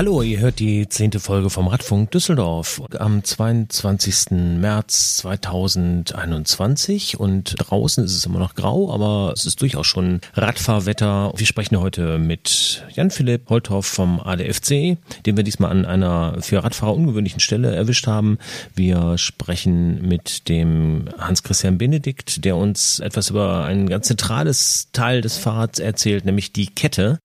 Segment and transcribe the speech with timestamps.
[0.00, 4.30] Hallo, ihr hört die zehnte Folge vom Radfunk Düsseldorf am 22.
[4.30, 11.34] März 2021 und draußen ist es immer noch grau, aber es ist durchaus schon Radfahrwetter.
[11.36, 16.94] Wir sprechen heute mit Jan-Philipp Holthoff vom ADFC, den wir diesmal an einer für Radfahrer
[16.94, 18.38] ungewöhnlichen Stelle erwischt haben.
[18.74, 25.36] Wir sprechen mit dem Hans-Christian Benedikt, der uns etwas über ein ganz zentrales Teil des
[25.36, 27.18] Fahrrads erzählt, nämlich die Kette.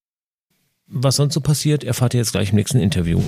[0.88, 3.20] Was sonst so passiert, erfahrt ihr jetzt gleich im nächsten Interview.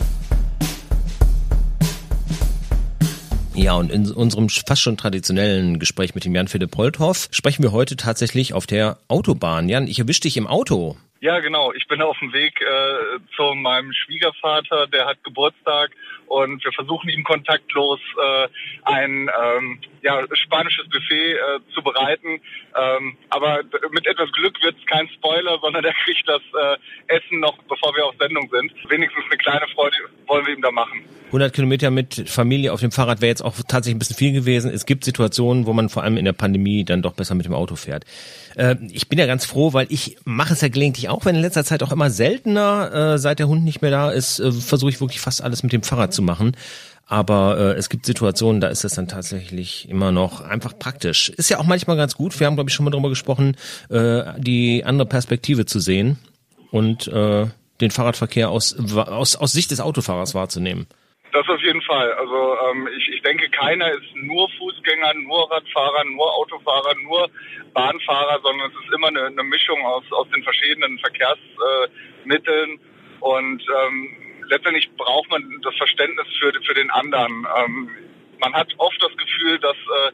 [3.56, 7.96] Ja, und in unserem fast schon traditionellen Gespräch mit dem Jan-Philipp Holthoff sprechen wir heute
[7.96, 9.70] tatsächlich auf der Autobahn.
[9.70, 10.98] Jan, ich erwische dich im Auto.
[11.20, 11.74] Ja, genau.
[11.74, 15.90] Ich bin auf dem Weg äh, zu meinem Schwiegervater, der hat Geburtstag
[16.28, 18.48] und wir versuchen ihm kontaktlos äh,
[18.84, 22.40] ein ähm, ja, spanisches Buffet äh, zu bereiten.
[22.76, 23.60] Ähm, aber
[23.92, 27.94] mit etwas Glück wird es kein Spoiler, sondern er kriegt das äh, Essen noch, bevor
[27.96, 28.72] wir auf Sendung sind.
[28.90, 29.98] Wenigstens eine kleine Freude
[30.28, 31.04] wollen wir ihm da machen.
[31.28, 34.72] 100 Kilometer mit Familie auf dem Fahrrad wäre jetzt auch tatsächlich ein bisschen viel gewesen.
[34.72, 37.54] Es gibt Situationen, wo man vor allem in der Pandemie dann doch besser mit dem
[37.54, 38.06] Auto fährt.
[38.56, 41.42] Äh, ich bin ja ganz froh, weil ich mache es ja gelegentlich auch, wenn in
[41.42, 44.92] letzter Zeit auch immer seltener, äh, seit der Hund nicht mehr da ist, äh, versuche
[44.92, 46.56] ich wirklich fast alles mit dem Fahrrad zu machen.
[47.08, 51.30] Aber äh, es gibt Situationen, da ist es dann tatsächlich immer noch einfach praktisch.
[51.30, 52.38] Ist ja auch manchmal ganz gut.
[52.38, 53.56] Wir haben, glaube ich, schon mal darüber gesprochen,
[53.90, 56.20] äh, die andere Perspektive zu sehen
[56.72, 57.46] und äh,
[57.80, 60.88] den Fahrradverkehr aus, aus, aus Sicht des Autofahrers wahrzunehmen.
[61.32, 62.12] Das auf jeden Fall.
[62.14, 67.30] Also ähm, ich, ich denke, keiner ist nur Fußgänger, nur Radfahrer, nur Autofahrer, nur
[67.74, 72.72] Bahnfahrer, sondern es ist immer eine, eine Mischung aus, aus den verschiedenen Verkehrsmitteln.
[72.72, 72.80] Äh,
[73.20, 77.48] und ähm, letztendlich braucht man das Verständnis für, für den anderen.
[77.58, 77.90] Ähm,
[78.40, 80.12] man hat oft das Gefühl, dass äh,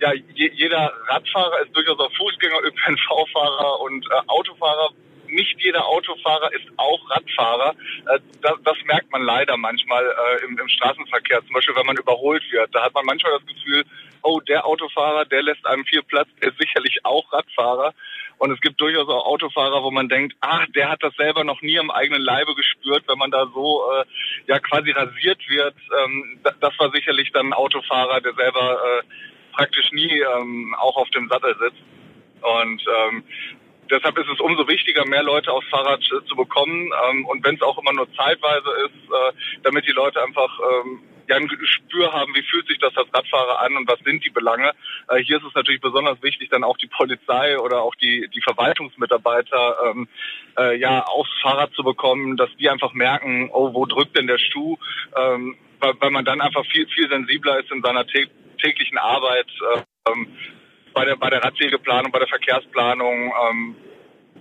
[0.00, 4.90] ja, je, jeder Radfahrer ist durchaus auch Fußgänger, ÖPNV-Fahrer und äh, Autofahrer.
[5.30, 7.74] Nicht jeder Autofahrer ist auch Radfahrer.
[8.06, 11.44] Äh, das, das merkt man leider manchmal äh, im, im Straßenverkehr.
[11.44, 12.74] Zum Beispiel, wenn man überholt wird.
[12.74, 13.84] Da hat man manchmal das Gefühl,
[14.22, 17.92] oh, der Autofahrer, der lässt einem viel Platz, der ist sicherlich auch Radfahrer.
[18.38, 21.60] Und es gibt durchaus auch Autofahrer, wo man denkt, ach, der hat das selber noch
[21.60, 24.04] nie am eigenen Leibe gespürt, wenn man da so äh,
[24.46, 25.74] ja quasi rasiert wird.
[26.04, 29.02] Ähm, das war sicherlich dann ein Autofahrer, der selber äh,
[29.52, 31.82] praktisch nie ähm, auch auf dem Sattel sitzt.
[32.40, 33.24] Und ähm,
[33.90, 36.90] deshalb ist es umso wichtiger, mehr Leute aufs Fahrrad äh, zu bekommen.
[37.10, 39.32] Ähm, und wenn es auch immer nur zeitweise ist, äh,
[39.64, 43.60] damit die Leute einfach ähm, ja ein Gespür haben, wie fühlt sich das als Radfahrer
[43.60, 44.72] an und was sind die Belange.
[45.08, 48.40] Äh, hier ist es natürlich besonders wichtig, dann auch die Polizei oder auch die, die
[48.40, 50.08] Verwaltungsmitarbeiter ähm,
[50.58, 54.38] äh, ja aufs Fahrrad zu bekommen, dass die einfach merken, oh, wo drückt denn der
[54.38, 54.76] Schuh,
[55.16, 59.46] ähm, weil, weil man dann einfach viel, viel sensibler ist in seiner täglichen Arbeit.
[59.74, 60.26] Äh, ähm,
[60.94, 63.76] bei der, bei der Radwegeplanung, bei der Verkehrsplanung, ähm,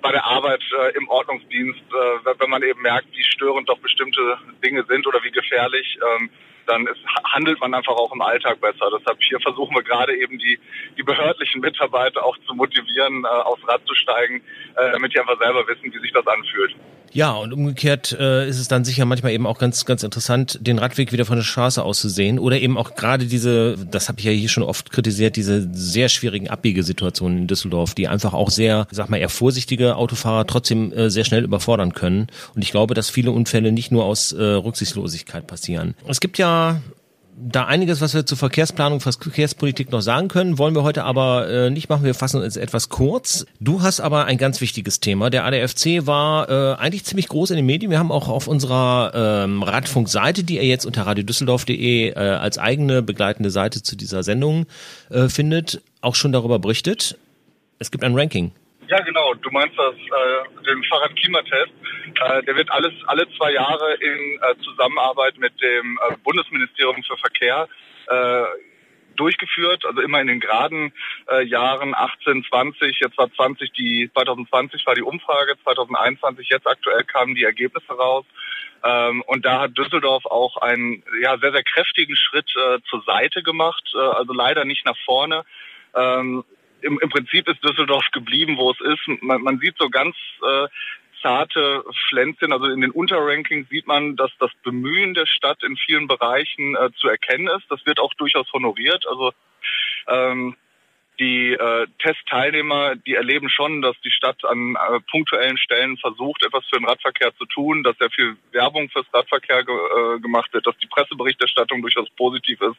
[0.01, 4.37] bei der Arbeit äh, im Ordnungsdienst, äh, wenn man eben merkt, wie störend doch bestimmte
[4.63, 6.29] Dinge sind oder wie gefährlich, ähm,
[6.67, 8.89] dann ist, handelt man einfach auch im Alltag besser.
[8.97, 10.59] Deshalb hier versuchen wir gerade eben die,
[10.97, 14.41] die behördlichen Mitarbeiter auch zu motivieren, äh, aufs Rad zu steigen,
[14.75, 16.75] äh, damit die einfach selber wissen, wie sich das anfühlt.
[17.13, 20.77] Ja, und umgekehrt äh, ist es dann sicher manchmal eben auch ganz, ganz interessant, den
[20.77, 24.19] Radweg wieder von der Straße aus zu sehen oder eben auch gerade diese, das habe
[24.19, 28.49] ich ja hier schon oft kritisiert, diese sehr schwierigen Abbiegesituationen in Düsseldorf, die einfach auch
[28.49, 32.27] sehr, sag mal, eher vorsichtige Autofahrer trotzdem äh, sehr schnell überfordern können.
[32.55, 35.95] Und ich glaube, dass viele Unfälle nicht nur aus äh, Rücksichtslosigkeit passieren.
[36.07, 36.56] Es gibt ja
[37.39, 41.69] da einiges, was wir zur Verkehrsplanung, Verkehrspolitik noch sagen können, wollen wir heute aber äh,
[41.69, 42.03] nicht machen.
[42.03, 43.45] Wir fassen uns etwas kurz.
[43.59, 45.29] Du hast aber ein ganz wichtiges Thema.
[45.29, 47.91] Der ADFC war äh, eigentlich ziemlich groß in den Medien.
[47.91, 49.11] Wir haben auch auf unserer
[49.45, 54.65] ähm, Radfunkseite, die ihr jetzt unter radiodüsseldorf.de äh, als eigene begleitende Seite zu dieser Sendung
[55.11, 57.19] äh, findet, auch schon darüber berichtet.
[57.77, 58.51] Es gibt ein Ranking.
[58.87, 59.35] Ja, genau.
[59.35, 61.71] Du meinst das, äh, den Fahrradklimatest.
[62.15, 67.17] Äh, der wird alles alle zwei Jahre in äh, Zusammenarbeit mit dem äh, Bundesministerium für
[67.17, 67.67] Verkehr
[69.17, 70.93] durchgeführt, also immer in den geraden
[71.29, 77.03] äh, Jahren 18, 20, jetzt war 20 die 2020 war die Umfrage, 2021 jetzt aktuell
[77.03, 78.25] kamen die Ergebnisse raus.
[78.83, 83.43] Ähm, und da hat Düsseldorf auch einen ja sehr sehr kräftigen Schritt äh, zur Seite
[83.43, 85.43] gemacht, äh, also leider nicht nach vorne.
[85.95, 86.43] Ähm,
[86.81, 89.21] im, im Prinzip ist Düsseldorf geblieben, wo es ist.
[89.21, 90.15] Man, man sieht so ganz
[90.47, 90.67] äh,
[91.21, 96.07] zarte Pflänzchen, also in den Unterrankings sieht man, dass das Bemühen der Stadt in vielen
[96.07, 97.65] Bereichen äh, zu erkennen ist.
[97.69, 99.05] Das wird auch durchaus honoriert.
[99.07, 99.33] Also
[100.07, 100.55] ähm,
[101.19, 106.65] die äh, Testteilnehmer, die erleben schon, dass die Stadt an äh, punktuellen Stellen versucht, etwas
[106.65, 110.67] für den Radverkehr zu tun, dass sehr viel Werbung fürs Radverkehr ge äh, gemacht wird,
[110.67, 112.77] dass die Presseberichterstattung durchaus positiv ist.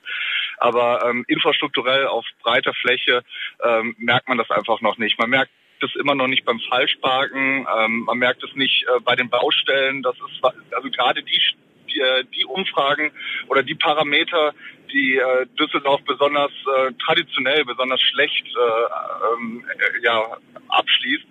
[0.59, 3.25] Aber ähm, infrastrukturell auf breiter Fläche
[3.65, 5.19] ähm, merkt man das einfach noch nicht.
[5.19, 9.01] Man merkt merkt es immer noch nicht beim Falschparken, ähm, man merkt es nicht äh,
[9.01, 10.03] bei den Baustellen.
[10.03, 10.45] Das ist
[10.75, 11.41] also gerade die,
[11.89, 13.13] die, äh, die Umfragen
[13.49, 14.55] oder die Parameter,
[14.93, 20.37] die äh, Düsseldorf besonders äh, traditionell, besonders schlecht äh, ähm, äh, ja,
[20.69, 21.27] abschließt,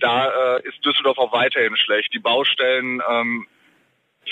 [0.00, 2.12] da äh, ist Düsseldorf auch weiterhin schlecht.
[2.14, 3.46] Die Baustellen ähm,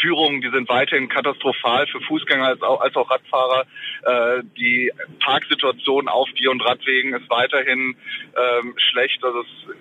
[0.00, 3.66] Führungen, die sind weiterhin katastrophal für Fußgänger als auch, als auch Radfahrer.
[4.04, 7.96] Äh, die Parksituation auf Geh- und Radwegen ist weiterhin
[8.36, 9.22] ähm, schlecht.
[9.24, 9.76] Also es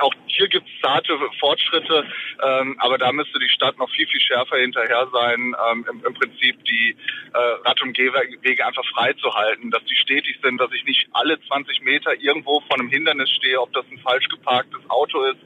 [0.00, 2.04] auch hier gibt es zarte Fortschritte,
[2.42, 6.14] ähm, aber da müsste die Stadt noch viel, viel schärfer hinterher sein, ähm, im, im,
[6.14, 6.96] Prinzip die
[7.32, 11.82] äh, Rad- und Gehwege einfach freizuhalten, dass die stetig sind, dass ich nicht alle 20
[11.82, 15.40] Meter irgendwo vor einem Hindernis stehe, ob das ein falsch geparktes Auto ist,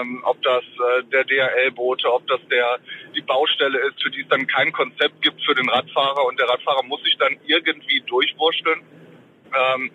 [0.00, 2.78] ähm, ob das äh, der DRL-Bote, ob das der
[3.14, 6.48] die Baustelle ist, für die es dann kein Konzept gibt für den Radfahrer und der
[6.48, 8.82] Radfahrer muss sich dann irgendwie durchwurschteln.
[9.56, 9.90] Ähm,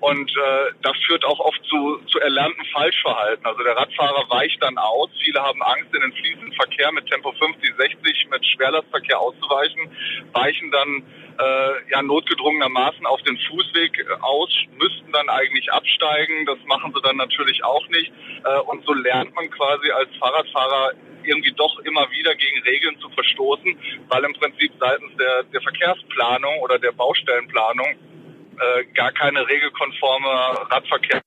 [0.00, 3.44] und äh, das führt auch oft zu, zu erlernten Falschverhalten.
[3.44, 5.10] Also der Radfahrer weicht dann aus.
[5.22, 9.90] Viele haben Angst, in den fließenden Verkehr mit Tempo 50, 60 mit Schwerlastverkehr auszuweichen,
[10.32, 11.02] weichen dann
[11.38, 16.46] äh, ja notgedrungenermaßen auf den Fußweg aus, müssten dann eigentlich absteigen.
[16.46, 18.10] Das machen sie dann natürlich auch nicht.
[18.44, 20.92] Äh, und so lernt man quasi als Fahrradfahrer
[21.24, 23.78] irgendwie doch immer wieder gegen Regeln zu verstoßen,
[24.08, 27.96] weil im Prinzip seitens der, der Verkehrsplanung oder der Baustellenplanung
[28.60, 30.28] äh, gar keine regelkonforme
[30.70, 31.22] Radverkehr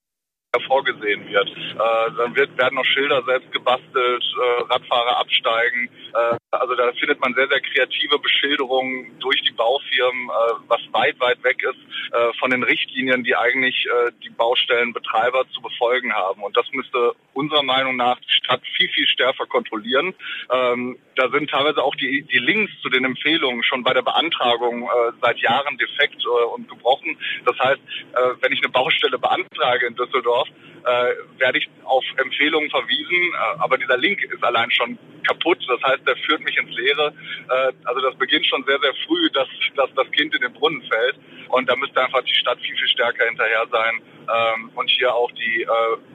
[0.61, 1.50] vorgesehen wird.
[1.50, 5.89] Äh, dann wird, werden noch Schilder selbst gebastelt, äh, Radfahrer absteigen.
[6.13, 11.19] Äh, also da findet man sehr, sehr kreative Beschilderungen durch die Baufirmen, äh, was weit,
[11.19, 16.44] weit weg ist äh, von den Richtlinien, die eigentlich äh, die Baustellenbetreiber zu befolgen haben.
[16.44, 20.13] Und das müsste unserer Meinung nach die Stadt viel, viel stärker kontrollieren.
[20.51, 24.83] Ähm, da sind teilweise auch die, die Links zu den Empfehlungen schon bei der Beantragung
[24.83, 27.17] äh, seit Jahren defekt äh, und gebrochen.
[27.45, 32.69] Das heißt, äh, wenn ich eine Baustelle beantrage in Düsseldorf, äh, werde ich auf Empfehlungen
[32.69, 35.59] verwiesen, äh, aber dieser Link ist allein schon kaputt.
[35.67, 37.13] Das heißt, der führt mich ins Leere.
[37.49, 40.81] Äh, also das beginnt schon sehr, sehr früh, dass, dass das Kind in den Brunnen
[40.83, 41.15] fällt.
[41.49, 45.31] Und da müsste einfach die Stadt viel, viel stärker hinterher sein ähm, und hier auch
[45.31, 45.67] die äh,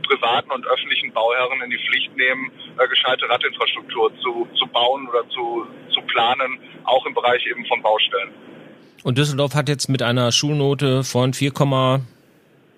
[0.07, 5.29] privaten und öffentlichen Bauherren in die Pflicht nehmen, äh, gescheite Radinfrastruktur zu, zu bauen oder
[5.31, 8.31] zu, zu planen, auch im Bereich eben von Baustellen.
[9.05, 11.53] Und Düsseldorf hat jetzt mit einer Schulnote von 4,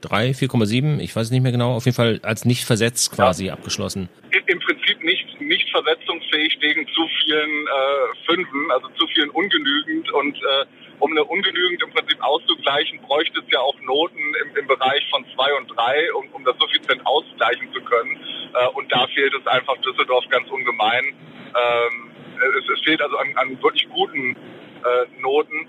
[0.01, 3.55] 3, 4,7, ich weiß nicht mehr genau, auf jeden Fall als nicht versetzt quasi ja.
[3.55, 4.09] abgeschlossen.
[4.47, 10.37] Im Prinzip nicht, nicht versetzungsfähig wegen zu vielen äh, Fünfen, also zu vielen ungenügend und
[10.37, 10.67] äh,
[11.01, 15.25] um eine ungenügend im Prinzip auszugleichen, bräuchte es ja auch Noten im, im Bereich von
[15.35, 18.21] zwei und drei, um, um das suffizient ausgleichen zu können.
[18.55, 21.05] Äh, und da fehlt es einfach Düsseldorf ganz ungemein.
[21.05, 22.11] Ähm,
[22.59, 25.67] es, es, fehlt also an, an wirklich guten äh, Noten.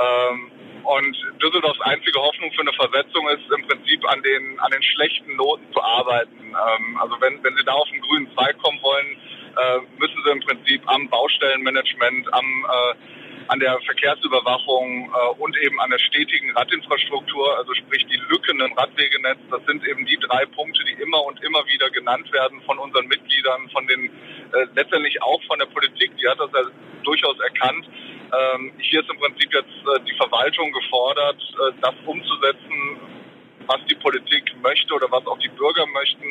[0.00, 0.50] Ähm,
[0.84, 5.36] und Düsseldorfs einzige Hoffnung für eine Versetzung ist im Prinzip an den, an den schlechten
[5.36, 6.38] Noten zu arbeiten.
[6.40, 9.16] Ähm, also wenn, wenn Sie da auf den grünen Zweig kommen wollen,
[9.56, 12.94] äh, müssen Sie im Prinzip am Baustellenmanagement, am, äh,
[13.48, 18.72] an der Verkehrsüberwachung äh, und eben an der stetigen Radinfrastruktur, also sprich die Lücken im
[18.72, 22.78] Radwegenetz, das sind eben die drei Punkte, die immer und immer wieder genannt werden von
[22.78, 26.62] unseren Mitgliedern, von den äh, letztendlich auch von der Politik, die hat das ja
[27.02, 27.86] durchaus erkannt
[28.32, 33.00] ähm, hier ist im Prinzip jetzt äh, die Verwaltung gefordert, äh, das umzusetzen,
[33.66, 36.24] was die Politik möchte oder was auch die Bürger möchten.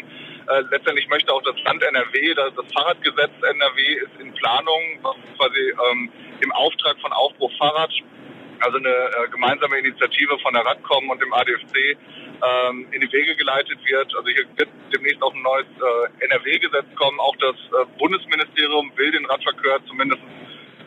[0.47, 5.15] Äh, letztendlich möchte auch das Land NRW, das, das Fahrradgesetz NRW ist in Planung, was
[5.37, 7.91] quasi ähm, im Auftrag von Aufbruch Fahrrad,
[8.61, 11.97] also eine äh, gemeinsame Initiative von der Radcom und dem ADFC,
[12.41, 14.15] ähm, in die Wege geleitet wird.
[14.15, 17.19] Also hier wird demnächst auch ein neues äh, NRW-Gesetz kommen.
[17.19, 20.21] Auch das äh, Bundesministerium will den Radverkehr zumindest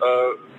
[0.01, 0.53] äh,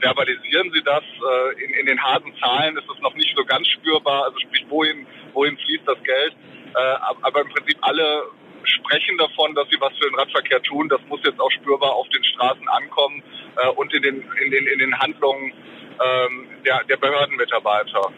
[0.00, 1.02] verbalisieren Sie das.
[1.02, 4.24] Äh, in, in den harten Zahlen ist es noch nicht so ganz spürbar.
[4.24, 6.34] Also sprich, wohin, wohin fließt das Geld?
[6.74, 8.24] Äh, aber im Prinzip alle
[8.64, 10.88] sprechen davon, dass sie was für den Radverkehr tun.
[10.88, 13.22] Das muss jetzt auch spürbar auf den Straßen ankommen
[13.56, 15.52] äh, und in den, in den, in den Handlungen
[16.00, 18.12] ähm, der, der Behördenmitarbeiter.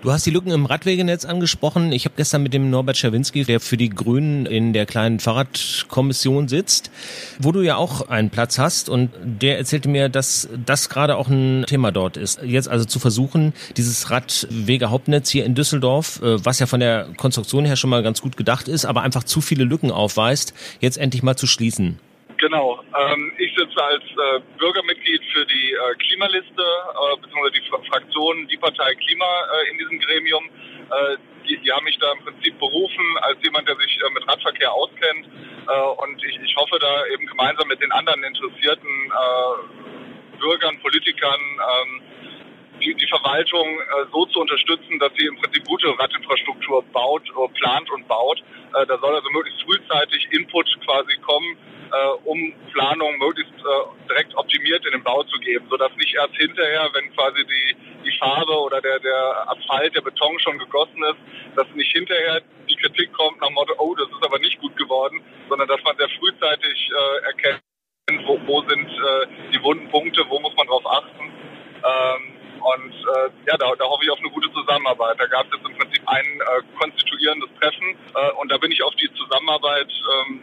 [0.00, 1.90] Du hast die Lücken im Radwegenetz angesprochen.
[1.90, 6.46] Ich habe gestern mit dem Norbert Schawinski, der für die Grünen in der kleinen Fahrradkommission
[6.46, 6.92] sitzt,
[7.40, 11.28] wo du ja auch einen Platz hast und der erzählte mir, dass das gerade auch
[11.28, 12.40] ein Thema dort ist.
[12.44, 17.64] Jetzt also zu versuchen, dieses Radwegehauptnetz hier in Düsseldorf, äh, was ja von der Konstruktion
[17.64, 21.24] her schon mal ganz gut gedacht ist, aber einfach zu viele Lücken aufweist, jetzt endlich
[21.24, 21.98] mal zu schließen.
[22.38, 22.80] Genau.
[22.96, 28.56] Ähm, ich sitze als äh, Bürgermitglied für die äh, Klimaliste, äh, beziehungsweise die Fraktion, die
[28.56, 30.44] Partei Klima äh, in diesem Gremium.
[30.46, 31.16] Äh,
[31.48, 34.72] die, die haben mich da im Prinzip berufen als jemand, der sich äh, mit Radverkehr
[34.72, 35.26] auskennt.
[35.26, 41.40] Äh, und ich, ich hoffe da eben gemeinsam mit den anderen interessierten äh, Bürgern, Politikern,
[41.40, 42.02] ähm,
[42.80, 47.48] die, die Verwaltung äh, so zu unterstützen, dass sie im Prinzip gute Radinfrastruktur baut, äh,
[47.58, 48.38] plant und baut.
[48.74, 51.56] Äh, da soll also möglichst frühzeitig Input quasi kommen,
[51.92, 56.34] äh, um Planung möglichst äh, direkt optimiert in den Bau zu geben, sodass nicht erst
[56.36, 61.56] hinterher, wenn quasi die, die Farbe oder der, der Asphalt, der Beton schon gegossen ist,
[61.56, 64.76] dass nicht hinterher die Kritik kommt nach dem Motto, oh, das ist aber nicht gut
[64.76, 67.62] geworden, sondern dass man sehr frühzeitig äh, erkennt,
[68.26, 71.32] wo, wo sind äh, die wunden Punkte, wo muss man drauf achten.
[71.78, 75.18] Ähm, und äh, ja, da, da hoffe ich auf eine gute Zusammenarbeit.
[75.18, 78.82] Da gab es jetzt im Prinzip ein äh, konstituierendes Treffen äh, und da bin ich
[78.82, 80.42] auf die Zusammenarbeit ähm,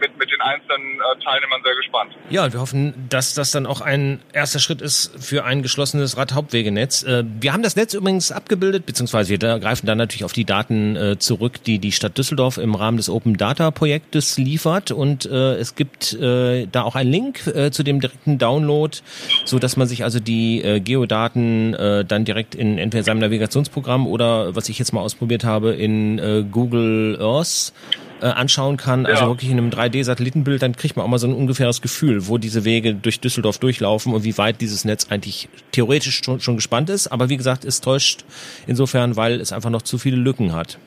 [0.00, 2.12] mit, mit den einzelnen äh, Teilnehmern sehr gespannt.
[2.30, 7.02] Ja, wir hoffen, dass das dann auch ein erster Schritt ist für ein geschlossenes Radhauptwegenetz.
[7.02, 10.44] Äh, wir haben das Netz übrigens abgebildet, beziehungsweise wir da greifen dann natürlich auf die
[10.44, 14.90] Daten äh, zurück, die die Stadt Düsseldorf im Rahmen des Open Data Projektes liefert.
[14.90, 18.96] Und äh, es gibt äh, da auch einen Link äh, zu dem direkten Download,
[19.44, 24.68] so dass man sich also die Geodaten dann direkt in entweder seinem Navigationsprogramm oder was
[24.68, 27.72] ich jetzt mal ausprobiert habe in Google Earth
[28.20, 29.28] äh, anschauen kann, also ja.
[29.28, 32.64] wirklich in einem 3D-Satellitenbild, dann kriegt man auch mal so ein ungefähres Gefühl, wo diese
[32.64, 37.08] Wege durch Düsseldorf durchlaufen und wie weit dieses Netz eigentlich theoretisch schon, schon gespannt ist.
[37.08, 38.24] Aber wie gesagt, es täuscht
[38.66, 40.78] insofern, weil es einfach noch zu viele Lücken hat.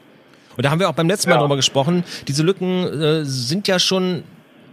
[0.58, 1.42] Und da haben wir auch beim letzten Mal ja.
[1.42, 2.04] drüber gesprochen.
[2.28, 4.24] Diese Lücken äh, sind ja schon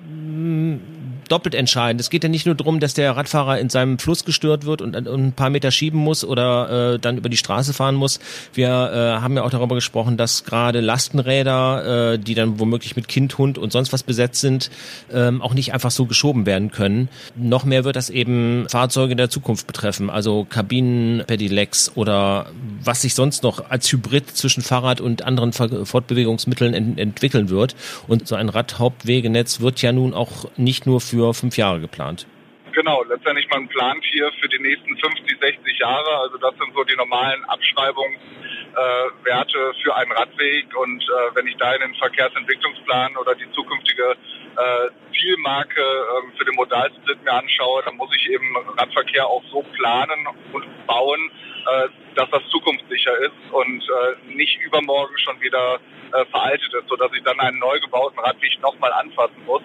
[0.09, 0.79] mh,
[1.29, 2.01] doppelt entscheidend.
[2.01, 4.97] Es geht ja nicht nur darum, dass der Radfahrer in seinem Fluss gestört wird und,
[4.97, 8.21] und ein paar Meter schieben muss oder äh, dann über die Straße fahren muss.
[8.55, 13.09] Wir äh, haben ja auch darüber gesprochen, dass gerade Lastenräder, äh, die dann womöglich mit
[13.09, 14.71] Kind, Hund und sonst was besetzt sind,
[15.13, 17.09] ähm, auch nicht einfach so geschoben werden können.
[17.35, 22.47] Noch mehr wird das eben Fahrzeuge der Zukunft betreffen, also Kabinen, Pedelecs oder
[22.83, 27.75] was sich sonst noch als Hybrid zwischen Fahrrad und anderen Fortbewegungsmitteln ent entwickeln wird.
[28.07, 32.27] Und so ein Radhauptwegenetz wird ja nun auch nicht nur für für fünf Jahre geplant.
[32.73, 36.19] Genau, letztendlich man plant hier für die nächsten 50, 60 Jahre.
[36.21, 40.77] Also das sind so die normalen Abschreibungswerte äh, für einen Radweg.
[40.77, 46.45] Und äh, wenn ich da in den Verkehrsentwicklungsplan oder die zukünftige äh, Zielmarke äh, für
[46.45, 51.31] den Modalsplit mir anschaue, dann muss ich eben Radverkehr auch so planen und bauen,
[51.65, 55.81] äh, dass das zukunftssicher ist und äh, nicht übermorgen schon wieder
[56.13, 59.63] äh, veraltet ist, sodass ich dann einen neu gebauten Radweg nochmal anfassen muss.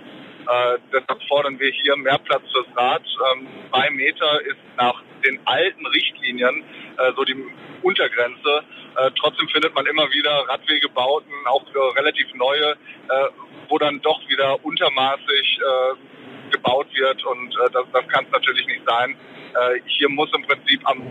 [0.47, 3.03] Äh, deshalb fordern wir hier mehr Platz fürs Rad.
[3.33, 6.63] Ähm, zwei Meter ist nach den alten Richtlinien
[6.97, 7.35] äh, so die
[7.83, 8.63] Untergrenze.
[8.97, 13.27] Äh, trotzdem findet man immer wieder Radwegebauten, auch äh, relativ neue, äh,
[13.69, 18.65] wo dann doch wieder untermaßig äh, gebaut wird und äh, das, das kann es natürlich
[18.67, 19.15] nicht sein.
[19.53, 21.01] Äh, hier muss im Prinzip am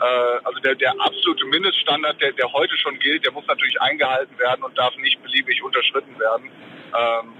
[0.00, 4.38] äh, also der, der absolute Mindeststandard, der, der heute schon gilt, der muss natürlich eingehalten
[4.38, 6.50] werden und darf nicht beliebig unterschritten werden.
[6.96, 7.32] Ähm,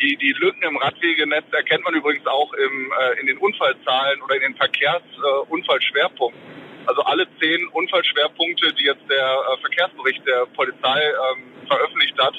[0.00, 4.36] die, die Lücken im Radwegenetz erkennt man übrigens auch im, äh, in den Unfallzahlen oder
[4.36, 6.40] in den Verkehrsunfallschwerpunkten.
[6.40, 12.34] Äh, also alle zehn Unfallschwerpunkte, die jetzt der äh, Verkehrsbericht der Polizei ähm, veröffentlicht hat,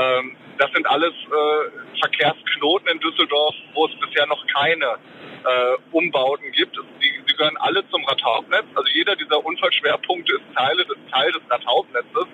[0.00, 6.52] ähm, das sind alles äh, Verkehrsknoten in Düsseldorf, wo es bisher noch keine äh, Umbauten
[6.52, 6.76] gibt.
[7.00, 8.66] Die, sie gehören alle zum Radhauptnetz.
[8.74, 12.26] Also jeder dieser Unfallschwerpunkte ist Teile des, Teil des Radhauptnetzes.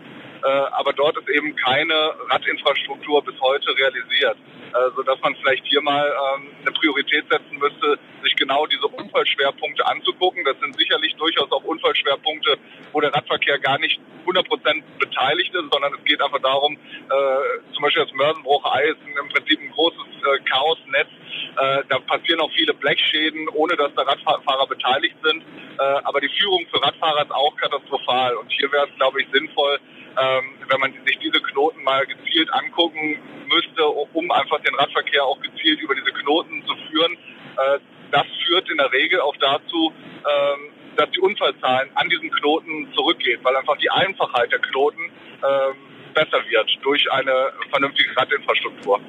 [0.43, 4.37] Äh, aber dort ist eben keine Radinfrastruktur bis heute realisiert
[4.77, 9.87] äh, sodass man vielleicht hier mal ähm, eine Priorität setzen müsste, sich genau diese Unfallschwerpunkte
[9.87, 10.45] anzugucken.
[10.45, 12.59] Das sind sicherlich durchaus auch Unfallschwerpunkte,
[12.93, 17.73] wo der Radverkehr gar nicht 100 Prozent beteiligt ist, sondern es geht einfach darum, äh,
[17.73, 21.09] zum Beispiel das Mörsenbruch-Ei ist im Prinzip ein großes äh, Chaosnetz.
[21.57, 25.43] Äh, da passieren auch viele Blechschäden, ohne dass da Radfahrer beteiligt sind.
[25.79, 28.37] Äh, aber die Führung für Radfahrer ist auch katastrophal.
[28.37, 29.79] Und hier wäre es, glaube ich, sinnvoll,
[30.19, 33.19] ähm, wenn man sich diese Knoten mal gezielt angucken
[33.49, 37.13] müsste, um einfach den Radverkehr auch gezielt über diese Knoten zu führen.
[37.13, 37.79] Äh,
[38.11, 43.41] das führt in der Regel auch dazu, ähm, dass die Unfallzahlen an diesen Knoten zurückgehen,
[43.43, 45.77] weil einfach die Einfachheit der Knoten ähm,
[46.15, 49.01] besser wird durch eine vernünftige Radinfrastruktur.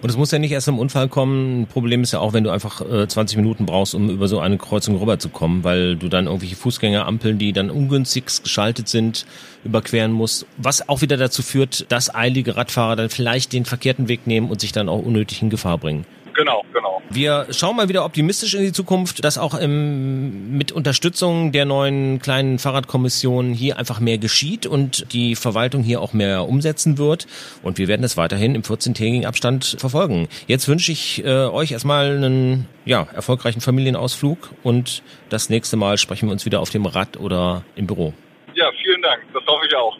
[0.00, 1.62] Und es muss ja nicht erst im Unfall kommen.
[1.62, 4.38] Ein Problem ist ja auch, wenn du einfach äh, 20 Minuten brauchst, um über so
[4.38, 9.26] eine Kreuzung rüberzukommen, weil du dann irgendwelche Fußgängerampeln, die dann ungünstig geschaltet sind,
[9.64, 10.46] überqueren musst.
[10.56, 14.60] Was auch wieder dazu führt, dass eilige Radfahrer dann vielleicht den verkehrten Weg nehmen und
[14.60, 16.04] sich dann auch unnötig in Gefahr bringen.
[16.38, 17.02] Genau, genau.
[17.10, 22.20] Wir schauen mal wieder optimistisch in die Zukunft, dass auch im, mit Unterstützung der neuen
[22.20, 27.26] kleinen Fahrradkommission hier einfach mehr geschieht und die Verwaltung hier auch mehr umsetzen wird.
[27.64, 30.28] Und wir werden das weiterhin im 14-tägigen Abstand verfolgen.
[30.46, 36.28] Jetzt wünsche ich äh, euch erstmal einen ja, erfolgreichen Familienausflug und das nächste Mal sprechen
[36.28, 38.12] wir uns wieder auf dem Rad oder im Büro.
[38.54, 39.22] Ja, vielen Dank.
[39.34, 39.98] Das hoffe ich auch.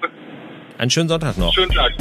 [0.78, 1.52] Einen schönen Sonntag noch.
[1.52, 1.94] Schönen Tag.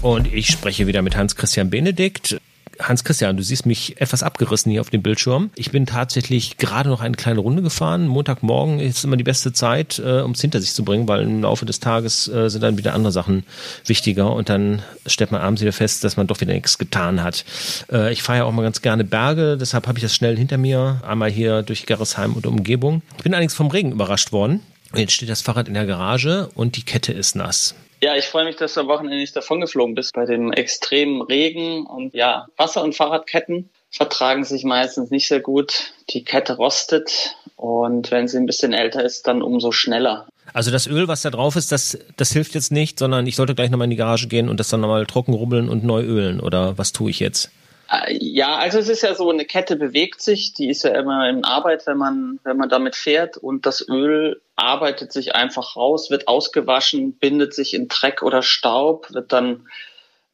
[0.00, 2.40] Und ich spreche wieder mit Hans-Christian Benedikt.
[2.80, 5.50] Hans-Christian, du siehst mich etwas abgerissen hier auf dem Bildschirm.
[5.56, 8.06] Ich bin tatsächlich gerade noch eine kleine Runde gefahren.
[8.06, 11.42] Montagmorgen ist immer die beste Zeit, äh, um es hinter sich zu bringen, weil im
[11.42, 13.42] Laufe des Tages äh, sind dann wieder andere Sachen
[13.86, 17.44] wichtiger und dann stellt man abends wieder fest, dass man doch wieder nichts getan hat.
[17.90, 20.58] Äh, ich fahre ja auch mal ganz gerne Berge, deshalb habe ich das schnell hinter
[20.58, 23.02] mir, einmal hier durch Gerresheim und Umgebung.
[23.16, 24.60] Ich bin allerdings vom Regen überrascht worden.
[24.94, 27.74] Jetzt steht das Fahrrad in der Garage und die Kette ist nass.
[28.00, 31.84] Ja, ich freue mich, dass du am Wochenende nicht davongeflogen bist bei dem extremen Regen.
[31.84, 35.92] Und ja, Wasser- und Fahrradketten vertragen sich meistens nicht sehr gut.
[36.10, 40.28] Die Kette rostet und wenn sie ein bisschen älter ist, dann umso schneller.
[40.52, 43.54] Also das Öl, was da drauf ist, das, das hilft jetzt nicht, sondern ich sollte
[43.54, 46.40] gleich nochmal in die Garage gehen und das dann nochmal trocken rubbeln und neu ölen.
[46.40, 47.50] Oder was tue ich jetzt?
[47.90, 51.28] Äh, ja, also es ist ja so, eine Kette bewegt sich, die ist ja immer
[51.28, 56.10] in Arbeit, wenn man, wenn man damit fährt und das Öl arbeitet sich einfach raus,
[56.10, 59.68] wird ausgewaschen, bindet sich in Dreck oder Staub, wird dann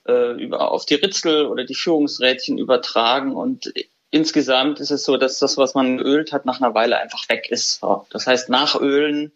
[0.07, 3.73] äh, über, auf die Ritzel oder die Führungsrädchen übertragen und
[4.11, 7.49] insgesamt ist es so, dass das, was man geölt hat, nach einer Weile einfach weg
[7.51, 7.83] ist.
[8.11, 9.33] Das heißt, nachölen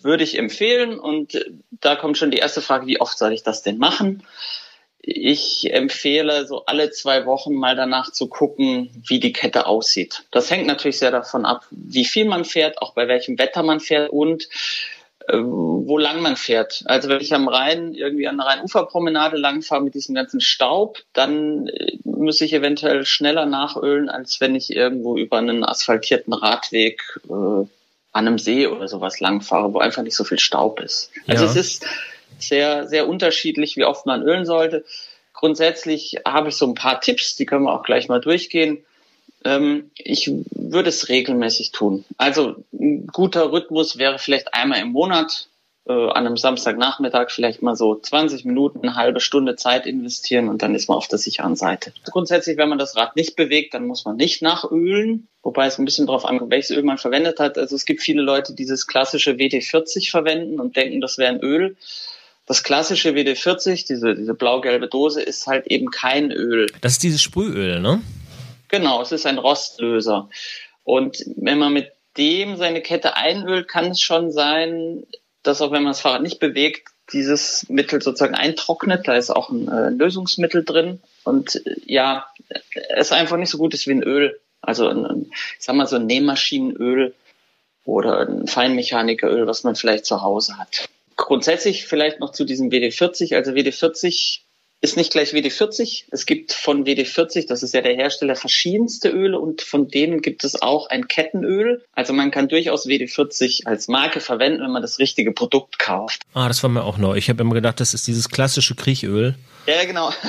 [0.00, 3.62] würde ich empfehlen und da kommt schon die erste Frage, wie oft soll ich das
[3.62, 4.22] denn machen?
[5.00, 10.24] Ich empfehle, so alle zwei Wochen mal danach zu gucken, wie die Kette aussieht.
[10.30, 13.80] Das hängt natürlich sehr davon ab, wie viel man fährt, auch bei welchem Wetter man
[13.80, 14.48] fährt und
[15.28, 16.82] äh, wo lang man fährt.
[16.86, 21.68] Also wenn ich am Rhein irgendwie an der Rheinuferpromenade langfahre mit diesem ganzen Staub, dann
[21.68, 27.32] äh, muss ich eventuell schneller nachölen, als wenn ich irgendwo über einen asphaltierten Radweg äh,
[27.32, 27.68] an
[28.12, 31.10] einem See oder sowas langfahre, wo einfach nicht so viel Staub ist.
[31.26, 31.50] Also ja.
[31.50, 31.86] es ist
[32.38, 34.84] sehr, sehr unterschiedlich, wie oft man ölen sollte.
[35.32, 38.84] Grundsätzlich habe ich so ein paar Tipps, die können wir auch gleich mal durchgehen.
[39.44, 42.04] Ähm, ich würde es regelmäßig tun.
[42.16, 45.48] Also ein guter Rhythmus wäre vielleicht einmal im Monat,
[45.88, 50.62] äh, an einem Samstagnachmittag vielleicht mal so 20 Minuten, eine halbe Stunde Zeit investieren und
[50.62, 51.92] dann ist man auf der sicheren Seite.
[52.04, 55.86] Grundsätzlich, wenn man das Rad nicht bewegt, dann muss man nicht nachölen, wobei es ein
[55.86, 57.56] bisschen darauf ankommt, welches Öl man verwendet hat.
[57.56, 61.40] Also es gibt viele Leute, die dieses klassische WD-40 verwenden und denken, das wäre ein
[61.40, 61.76] Öl.
[62.48, 66.66] Das klassische WD-40, diese, diese blau-gelbe Dose, ist halt eben kein Öl.
[66.80, 68.00] Das ist dieses Sprühöl, ne?
[68.68, 70.30] Genau, es ist ein Rostlöser.
[70.82, 75.02] Und wenn man mit dem seine Kette einölt, kann es schon sein,
[75.42, 79.06] dass auch wenn man das Fahrrad nicht bewegt, dieses Mittel sozusagen eintrocknet.
[79.06, 81.00] Da ist auch ein äh, Lösungsmittel drin.
[81.24, 82.26] Und äh, ja,
[82.88, 84.40] es einfach nicht so gut ist wie ein Öl.
[84.62, 87.14] Also ein, ich sag mal so ein Nähmaschinenöl
[87.84, 90.88] oder ein Feinmechanikeröl, was man vielleicht zu Hause hat.
[91.18, 93.34] Grundsätzlich vielleicht noch zu diesem WD40.
[93.34, 94.42] Also WD40
[94.80, 96.04] ist nicht gleich WD40.
[96.10, 100.44] Es gibt von WD40, das ist ja der Hersteller, verschiedenste Öle und von denen gibt
[100.44, 101.84] es auch ein Kettenöl.
[101.92, 106.22] Also man kann durchaus WD40 als Marke verwenden, wenn man das richtige Produkt kauft.
[106.32, 107.16] Ah, das war mir auch neu.
[107.16, 109.34] Ich habe immer gedacht, das ist dieses klassische Kriechöl.
[109.66, 110.10] Ja, genau.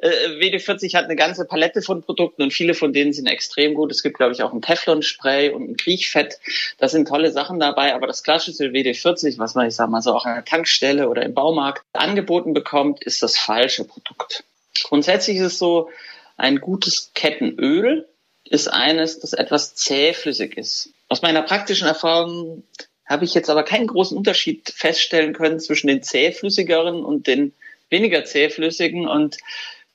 [0.00, 3.90] Äh, WD40 hat eine ganze Palette von Produkten und viele von denen sind extrem gut.
[3.90, 6.38] Es gibt, glaube ich, auch ein Teflon-Spray und ein Kriechfett.
[6.78, 10.14] Das sind tolle Sachen dabei, aber das klassische WD40, was man, ich sag mal, so
[10.14, 14.44] auch an der Tankstelle oder im Baumarkt angeboten bekommt, ist das falsche Produkt.
[14.84, 15.88] Grundsätzlich ist es so,
[16.36, 18.06] ein gutes Kettenöl
[18.44, 20.90] ist eines, das etwas zähflüssig ist.
[21.08, 22.62] Aus meiner praktischen Erfahrung
[23.06, 27.54] habe ich jetzt aber keinen großen Unterschied feststellen können zwischen den zähflüssigeren und den
[27.88, 29.38] weniger zähflüssigen und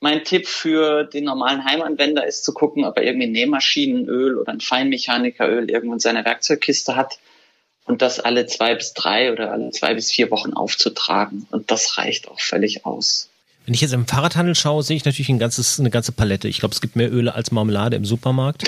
[0.00, 4.60] mein Tipp für den normalen Heimanwender ist zu gucken, ob er irgendwie Nähmaschinenöl oder ein
[4.60, 7.20] Feinmechanikeröl irgendwo in seiner Werkzeugkiste hat
[7.86, 11.46] und das alle zwei bis drei oder alle zwei bis vier Wochen aufzutragen.
[11.52, 13.30] Und das reicht auch völlig aus.
[13.66, 16.48] Wenn ich jetzt im Fahrradhandel schaue, sehe ich natürlich ein ganzes, eine ganze Palette.
[16.48, 18.64] Ich glaube, es gibt mehr Öle als Marmelade im Supermarkt.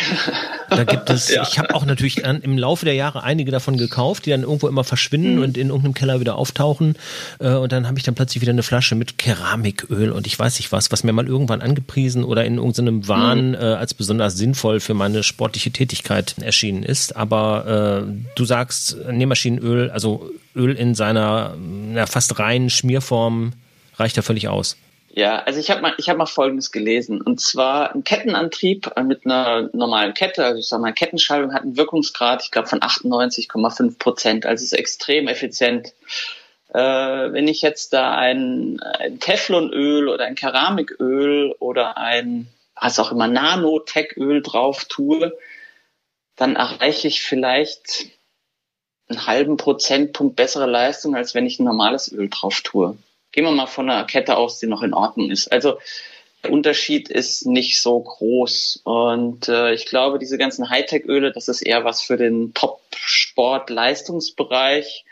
[0.71, 1.43] Da gibt es, ja.
[1.43, 4.85] ich habe auch natürlich im Laufe der Jahre einige davon gekauft, die dann irgendwo immer
[4.85, 5.43] verschwinden mhm.
[5.43, 6.97] und in irgendeinem Keller wieder auftauchen.
[7.41, 10.59] Äh, und dann habe ich dann plötzlich wieder eine Flasche mit Keramiköl und ich weiß
[10.59, 13.55] nicht was, was mir mal irgendwann angepriesen oder in irgendeinem Wahn mhm.
[13.55, 17.17] äh, als besonders sinnvoll für meine sportliche Tätigkeit erschienen ist.
[17.17, 23.53] Aber äh, du sagst Nähmaschinenöl, also Öl in seiner na, fast reinen Schmierform
[23.99, 24.79] reicht ja völlig aus.
[25.17, 27.23] Ja, also ich habe mal, ich habe mal Folgendes gelesen.
[27.23, 31.79] Und zwar ein Kettenantrieb mit einer normalen Kette, also ich sage mal Kettenschaltung hat einen
[31.79, 35.95] Wirkungsgrad, ich glaube von 98,5 Prozent, also ist extrem effizient.
[36.69, 36.79] Äh,
[37.33, 43.27] wenn ich jetzt da ein, ein Teflonöl oder ein Keramiköl oder ein was auch immer
[43.27, 45.33] Nanotech-Öl drauf tue,
[46.37, 48.11] dann erreiche ich vielleicht
[49.09, 52.99] einen halben Prozentpunkt bessere Leistung, als wenn ich ein normales Öl drauf tue
[53.37, 55.53] gehen wir mal von einer Kette aus, die noch in Ordnung ist.
[55.53, 55.77] Also
[56.43, 58.81] der Unterschied ist nicht so groß.
[58.85, 65.05] Und äh, ich glaube, diese ganzen Hightech-Öle, das ist eher was für den Top-Sport-Leistungsbereich.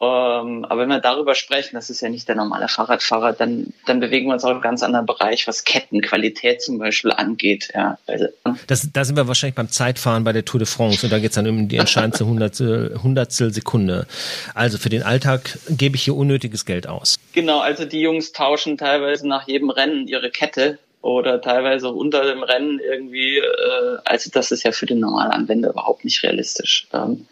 [0.00, 3.98] Ähm, aber wenn wir darüber sprechen, das ist ja nicht der normale Fahrradfahrer, dann, dann
[3.98, 7.70] bewegen wir uns auch im ganz anderen Bereich, was Kettenqualität zum Beispiel angeht.
[7.74, 8.26] Ja, also,
[8.68, 11.30] das, da sind wir wahrscheinlich beim Zeitfahren bei der Tour de France und da geht
[11.30, 14.06] es dann um die entscheidendste Hundertstel, Hundertstel Sekunde.
[14.54, 17.18] Also für den Alltag gebe ich hier unnötiges Geld aus.
[17.32, 22.24] Genau, also die Jungs tauschen teilweise nach jedem Rennen ihre Kette oder teilweise auch unter
[22.24, 23.38] dem Rennen irgendwie.
[23.38, 26.86] Äh, also das ist ja für den normalen Anwender überhaupt nicht realistisch.
[26.92, 27.26] Ähm,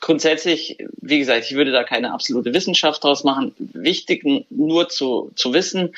[0.00, 3.54] grundsätzlich, wie gesagt, ich würde da keine absolute Wissenschaft draus machen.
[3.58, 5.94] Wichtig nur zu, zu wissen,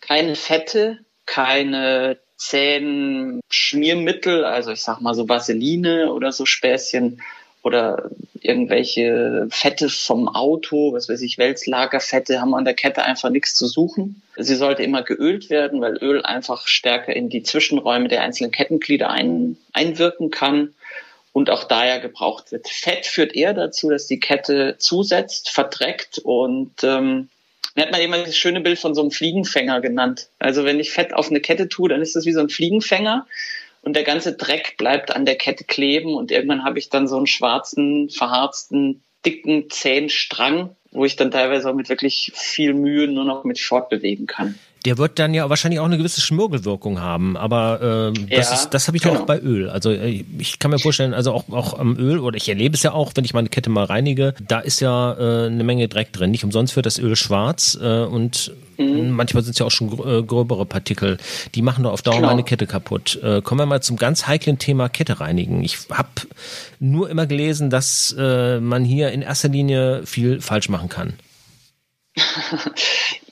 [0.00, 7.20] keine Fette, keine zähen Schmiermittel, also ich sag mal so Vaseline oder so Späßchen
[7.62, 8.10] oder
[8.40, 13.66] irgendwelche Fette vom Auto, was weiß ich, Wälzlagerfette haben an der Kette einfach nichts zu
[13.66, 14.22] suchen.
[14.36, 19.10] Sie sollte immer geölt werden, weil Öl einfach stärker in die Zwischenräume der einzelnen Kettenglieder
[19.10, 20.74] ein, einwirken kann
[21.32, 22.68] und auch daher gebraucht wird.
[22.68, 27.28] Fett führt eher dazu, dass die Kette zusetzt, verdreckt und ähm,
[27.74, 30.28] mir hat man immer das schöne Bild von so einem Fliegenfänger genannt.
[30.40, 33.26] Also wenn ich Fett auf eine Kette tue, dann ist das wie so ein Fliegenfänger
[33.82, 37.16] und der ganze Dreck bleibt an der Kette kleben und irgendwann habe ich dann so
[37.16, 43.06] einen schwarzen, verharzten, dicken, zähen Strang, wo ich dann teilweise auch mit wirklich viel Mühe
[43.08, 44.56] nur noch mit fortbewegen kann.
[44.86, 48.86] Der wird dann ja wahrscheinlich auch eine gewisse Schmirgelwirkung haben, aber äh, das, ja, das
[48.86, 49.20] habe ich genau.
[49.20, 49.68] auch bei Öl.
[49.68, 52.82] Also äh, ich kann mir vorstellen, also auch, auch am Öl, oder ich erlebe es
[52.82, 56.14] ja auch, wenn ich meine Kette mal reinige, da ist ja äh, eine Menge Dreck
[56.14, 56.30] drin.
[56.30, 59.10] Nicht umsonst wird das Öl schwarz äh, und mhm.
[59.10, 61.18] manchmal sind es ja auch schon gr äh, gröbere Partikel.
[61.54, 62.28] Die machen doch auf Dauer genau.
[62.28, 63.20] meine Kette kaputt.
[63.22, 65.62] Äh, kommen wir mal zum ganz heiklen Thema Kette reinigen.
[65.62, 66.08] Ich habe
[66.78, 71.14] nur immer gelesen, dass äh, man hier in erster Linie viel falsch machen kann.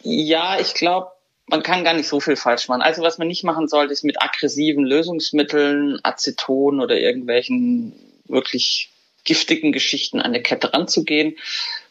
[0.02, 1.11] ja, ich glaube,
[1.46, 2.82] man kann gar nicht so viel falsch machen.
[2.82, 7.94] Also was man nicht machen sollte, ist mit aggressiven Lösungsmitteln, Aceton oder irgendwelchen
[8.26, 8.90] wirklich
[9.24, 11.37] giftigen Geschichten an der Kette ranzugehen,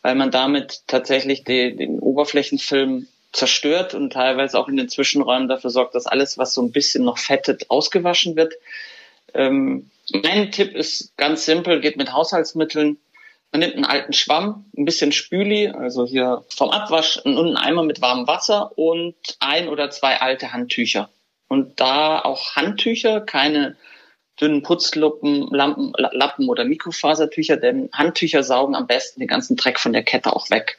[0.01, 5.69] weil man damit tatsächlich den, den Oberflächenfilm zerstört und teilweise auch in den Zwischenräumen dafür
[5.69, 8.53] sorgt, dass alles, was so ein bisschen noch fettet, ausgewaschen wird.
[9.33, 9.91] Ähm,
[10.23, 12.97] mein Tipp ist ganz simpel, geht mit Haushaltsmitteln
[13.51, 17.83] man nimmt einen alten Schwamm, ein bisschen Spüli, also hier vom Abwasch, und einen Eimer
[17.83, 21.09] mit warmem Wasser und ein oder zwei alte Handtücher.
[21.47, 23.77] Und da auch Handtücher, keine
[24.39, 29.93] dünnen Putzluppen, Lampen, Lappen oder Mikrofasertücher, denn Handtücher saugen am besten den ganzen Dreck von
[29.93, 30.77] der Kette auch weg.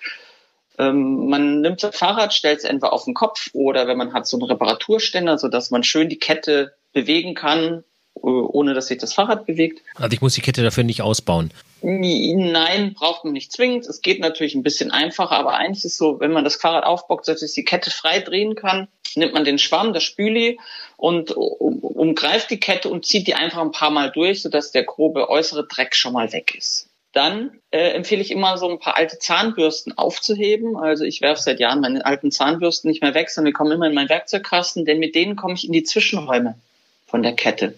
[0.79, 4.27] Ähm, man nimmt das Fahrrad, stellt es entweder auf den Kopf oder wenn man hat
[4.27, 7.83] so einen Reparaturständer, so dass man schön die Kette bewegen kann,
[8.15, 9.83] ohne dass sich das Fahrrad bewegt.
[9.97, 11.51] Also ich muss die Kette dafür nicht ausbauen.
[11.81, 13.87] Nein, braucht man nicht zwingend.
[13.87, 17.29] Es geht natürlich ein bisschen einfacher, aber eigentlich ist so, wenn man das Fahrrad aufbockt,
[17.29, 20.59] dass es die Kette frei drehen kann, nimmt man den Schwamm, das Spüli
[20.97, 25.29] und umgreift die Kette und zieht die einfach ein paar Mal durch, sodass der grobe
[25.29, 26.88] äußere Dreck schon mal weg ist.
[27.12, 30.77] Dann äh, empfehle ich immer so ein paar alte Zahnbürsten aufzuheben.
[30.77, 33.87] Also ich werfe seit Jahren meine alten Zahnbürsten nicht mehr weg, sondern die kommen immer
[33.87, 36.59] in meinen Werkzeugkasten, denn mit denen komme ich in die Zwischenräume
[37.07, 37.75] von der Kette.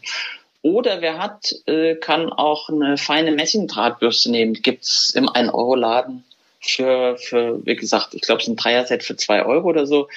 [0.63, 4.55] Oder wer hat, äh, kann auch eine feine Messingdrahtbürste nehmen.
[4.55, 6.25] Die gibt's im 1-Euro-Laden
[6.61, 10.09] für, für, wie gesagt, ich glaube, es ist ein Dreier-Set für zwei Euro oder so.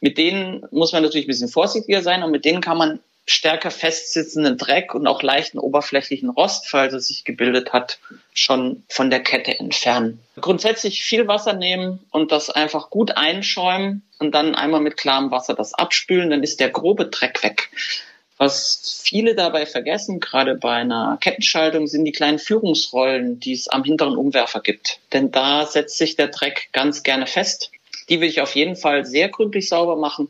[0.00, 3.70] Mit denen muss man natürlich ein bisschen vorsichtiger sein und mit denen kann man stärker
[3.70, 8.00] festsitzenden Dreck und auch leichten oberflächlichen Rost, falls es sich gebildet hat,
[8.34, 10.18] schon von der Kette entfernen.
[10.40, 15.54] Grundsätzlich viel Wasser nehmen und das einfach gut einschäumen und dann einmal mit klarem Wasser
[15.54, 17.70] das abspülen, dann ist der grobe Dreck weg.
[18.44, 23.84] Was viele dabei vergessen, gerade bei einer Kettenschaltung, sind die kleinen Führungsrollen, die es am
[23.84, 24.98] hinteren Umwerfer gibt.
[25.12, 27.70] Denn da setzt sich der Dreck ganz gerne fest.
[28.08, 30.28] Die will ich auf jeden Fall sehr gründlich sauber machen.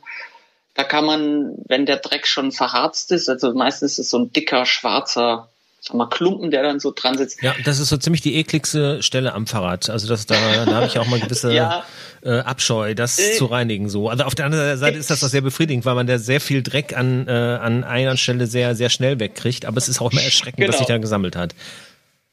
[0.75, 4.31] Da kann man, wenn der Dreck schon verharzt ist, also meistens ist es so ein
[4.31, 5.49] dicker, schwarzer
[5.85, 7.43] sag mal, Klumpen, der dann so dran sitzt.
[7.43, 9.91] Ja, das ist so ziemlich die ekligste Stelle am Fahrrad.
[9.91, 11.85] Also das, da, da habe ich auch mal gewisse ja.
[12.23, 13.33] äh, Abscheu, das äh.
[13.33, 13.89] zu reinigen.
[13.89, 14.09] So.
[14.09, 16.63] Also auf der anderen Seite ist das doch sehr befriedigend, weil man da sehr viel
[16.63, 19.67] Dreck an, äh, an einer Stelle sehr, sehr schnell wegkriegt.
[19.67, 20.69] Aber es ist auch immer erschreckend, genau.
[20.69, 21.53] was sich da gesammelt hat.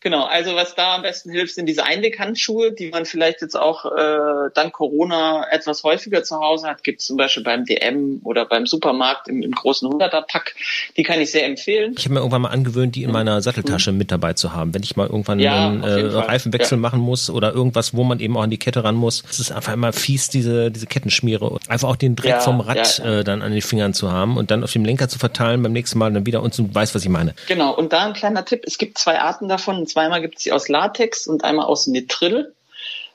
[0.01, 3.83] Genau, also was da am besten hilft, sind diese Einweghandschuhe, die man vielleicht jetzt auch
[3.85, 6.83] äh, dank Corona etwas häufiger zu Hause hat.
[6.85, 10.55] Gibt zum Beispiel beim DM oder beim Supermarkt im, im großen 100er-Pack.
[10.95, 11.95] Die kann ich sehr empfehlen.
[11.97, 13.97] Ich habe mir irgendwann mal angewöhnt, die in meiner Satteltasche mhm.
[13.97, 14.73] mit dabei zu haben.
[14.73, 16.81] Wenn ich mal irgendwann ja, einen äh, Reifenwechsel ja.
[16.81, 19.23] machen muss oder irgendwas, wo man eben auch an die Kette ran muss.
[19.29, 21.57] Es ist einfach immer fies, diese, diese Kettenschmiere.
[21.67, 24.49] Einfach auch den Dreck ja, vom Rad äh, dann an den Fingern zu haben und
[24.49, 27.03] dann auf dem Lenker zu verteilen, beim nächsten Mal dann wieder und du weißt, was
[27.03, 27.33] ich meine.
[27.49, 28.61] Genau, und da ein kleiner Tipp.
[28.65, 32.53] Es gibt zwei Arten davon zweimal gibt es sie aus Latex und einmal aus Nitrill.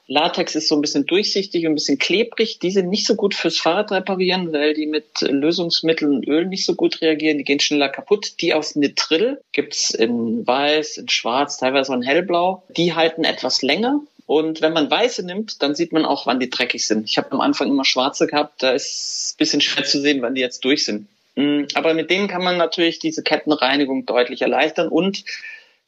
[0.06, 2.58] Latex ist so ein bisschen durchsichtig und ein bisschen klebrig.
[2.58, 6.66] Die sind nicht so gut fürs Fahrrad reparieren, weil die mit Lösungsmitteln und Öl nicht
[6.66, 7.38] so gut reagieren.
[7.38, 8.34] Die gehen schneller kaputt.
[8.40, 12.62] Die aus Nitrill gibt's in weiß, in schwarz, teilweise auch in hellblau.
[12.76, 16.50] Die halten etwas länger Und wenn man weiße nimmt, dann sieht man auch, wann die
[16.50, 17.08] dreckig sind.
[17.08, 20.34] Ich habe am Anfang immer schwarze gehabt, da ist ein bisschen schwer zu sehen, wann
[20.34, 21.08] die jetzt durch sind.
[21.36, 25.24] Mm, aber mit denen kann man natürlich diese Kettenreinigung deutlich erleichtern und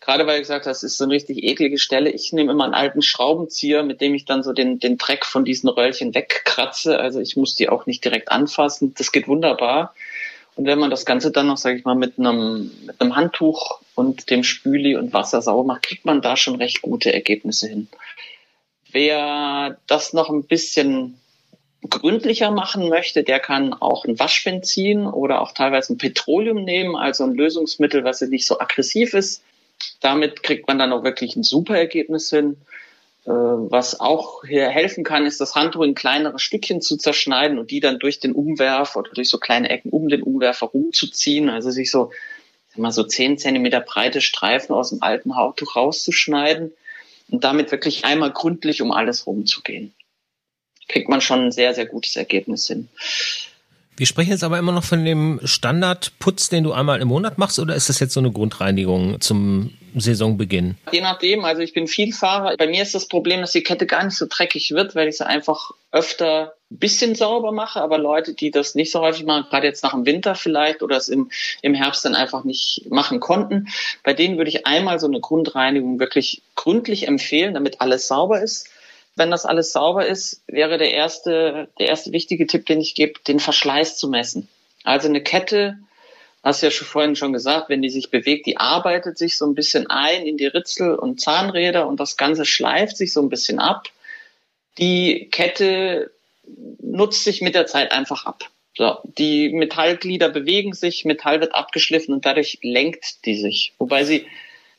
[0.01, 2.11] gerade weil ich gesagt habe, das ist so eine richtig eklige Stelle.
[2.11, 5.45] Ich nehme immer einen alten Schraubenzieher, mit dem ich dann so den, den Dreck von
[5.45, 6.99] diesen Röllchen wegkratze.
[6.99, 8.95] Also ich muss die auch nicht direkt anfassen.
[8.97, 9.95] Das geht wunderbar.
[10.55, 13.81] Und wenn man das Ganze dann noch, sage ich mal, mit einem, mit einem Handtuch
[13.95, 17.89] und dem Spüli und Wasser sauber macht, kriegt man da schon recht gute Ergebnisse hin.
[18.91, 21.21] Wer das noch ein bisschen
[21.91, 27.25] gründlicher machen möchte, der kann auch ein Waschbenzin oder auch teilweise ein Petroleum nehmen, also
[27.25, 29.43] ein Lösungsmittel, was nicht so aggressiv ist.
[30.01, 32.57] Damit kriegt man dann auch wirklich ein super Ergebnis hin.
[33.25, 37.71] Äh, was auch hier helfen kann, ist das Handtuch in kleinere Stückchen zu zerschneiden und
[37.71, 41.49] die dann durch den Umwerfer oder durch so kleine Ecken um den Umwerfer rumzuziehen.
[41.49, 42.11] Also sich so,
[42.77, 46.73] mal so zehn Zentimeter breite Streifen aus dem alten Handtuch rauszuschneiden
[47.31, 49.93] und damit wirklich einmal gründlich um alles rumzugehen
[50.89, 52.89] kriegt man schon ein sehr, sehr gutes Ergebnis hin.
[53.97, 57.59] Wir sprechen jetzt aber immer noch von dem Standardputz, den du einmal im Monat machst,
[57.59, 60.77] oder ist das jetzt so eine Grundreinigung zum Saisonbeginn?
[60.93, 62.57] Je nachdem, also ich bin Vielfahrer.
[62.59, 65.17] Bei mir ist das Problem, dass die Kette gar nicht so dreckig wird, weil ich
[65.17, 69.47] sie einfach öfter ein bisschen sauber mache, aber Leute, die das nicht so häufig machen,
[69.49, 71.31] gerade jetzt nach dem Winter vielleicht oder es im,
[71.63, 73.69] im Herbst dann einfach nicht machen konnten,
[74.03, 78.69] bei denen würde ich einmal so eine Grundreinigung wirklich gründlich empfehlen, damit alles sauber ist
[79.17, 83.19] wenn das alles sauber ist, wäre der erste, der erste wichtige Tipp, den ich gebe,
[83.27, 84.49] den Verschleiß zu messen.
[84.85, 85.79] Also eine Kette,
[86.45, 89.47] hast du ja schon vorhin schon gesagt, wenn die sich bewegt, die arbeitet sich so
[89.47, 93.31] ein bisschen ein in die Ritzel und Zahnräder und das Ganze schleift sich so ein
[93.31, 93.89] bisschen ab.
[94.79, 96.11] Die Kette
[96.81, 98.45] nutzt sich mit der Zeit einfach ab.
[98.77, 103.73] So, die Metallglieder bewegen sich, Metall wird abgeschliffen und dadurch lenkt die sich.
[103.79, 104.27] Wobei sie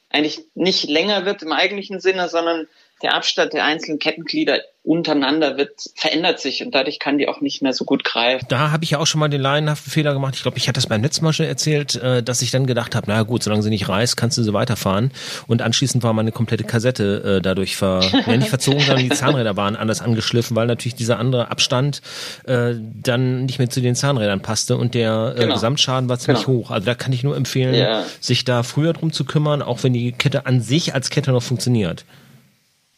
[0.10, 2.68] eigentlich nicht länger wird im eigentlichen Sinne, sondern
[3.02, 7.62] der Abstand der einzelnen Kettenglieder untereinander wird, verändert sich und dadurch kann die auch nicht
[7.62, 8.46] mehr so gut greifen.
[8.48, 10.36] Da habe ich ja auch schon mal den laienhaften Fehler gemacht.
[10.38, 12.96] Ich glaube, ich hatte das beim letzten Mal schon erzählt, äh, dass ich dann gedacht
[12.96, 15.12] habe, na gut, solange sie nicht reißt, kannst du sie weiterfahren.
[15.46, 19.58] Und anschließend war meine komplette Kassette äh, dadurch ver, ja, nicht verzogen, sondern die Zahnräder
[19.58, 22.02] waren anders angeschliffen, weil natürlich dieser andere Abstand
[22.46, 25.56] äh, dann nicht mehr zu den Zahnrädern passte und der äh, genau.
[25.56, 26.60] Gesamtschaden war ziemlich genau.
[26.60, 26.72] hoch.
[26.72, 28.06] Also da kann ich nur empfehlen, ja.
[28.22, 31.44] sich da früher drum zu kümmern, auch wenn die Kette an sich als Kette noch
[31.44, 32.06] funktioniert.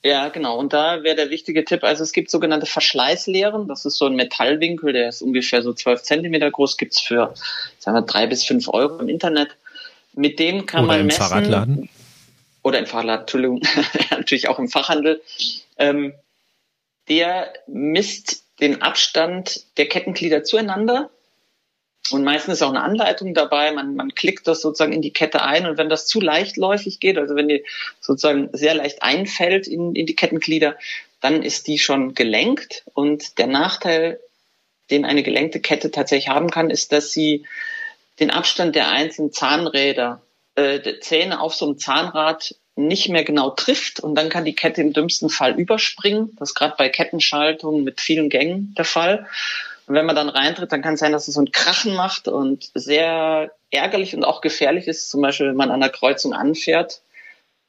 [0.03, 0.57] Ja, genau.
[0.57, 3.67] Und da wäre der wichtige Tipp, also es gibt sogenannte Verschleißlehren.
[3.67, 7.33] Das ist so ein Metallwinkel, der ist ungefähr so zwölf Zentimeter groß, gibt's für,
[7.79, 9.49] sagen wir, drei bis fünf Euro im Internet.
[10.13, 11.21] Mit dem kann oder man im messen.
[11.21, 11.89] Fahrradladen?
[12.63, 13.61] Oder im Fahrradladen, Entschuldigung,
[14.11, 15.21] natürlich auch im Fachhandel.
[15.77, 16.13] Ähm,
[17.09, 21.09] der misst den Abstand der Kettenglieder zueinander
[22.11, 23.71] und meistens ist auch eine Anleitung dabei.
[23.71, 27.17] Man, man klickt das sozusagen in die Kette ein und wenn das zu leichtläufig geht,
[27.17, 27.63] also wenn die
[27.99, 30.75] sozusagen sehr leicht einfällt in, in die Kettenglieder,
[31.21, 32.83] dann ist die schon gelenkt.
[32.93, 34.19] Und der Nachteil,
[34.89, 37.45] den eine gelenkte Kette tatsächlich haben kann, ist, dass sie
[38.19, 40.21] den Abstand der einzelnen Zahnräder,
[40.55, 44.55] äh, der Zähne auf so einem Zahnrad nicht mehr genau trifft und dann kann die
[44.55, 46.35] Kette im dümmsten Fall überspringen.
[46.39, 49.27] Das ist gerade bei Kettenschaltungen mit vielen Gängen der Fall.
[49.89, 52.27] Und wenn man dann reintritt, dann kann es sein, dass es so ein Krachen macht
[52.27, 57.01] und sehr ärgerlich und auch gefährlich ist, zum Beispiel, wenn man an der Kreuzung anfährt